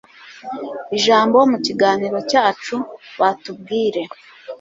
ijambo 0.97 1.37
mu 1.51 1.57
kiganiro 1.65 2.17
cyacu 2.31 2.75
batubwire. 3.19 4.01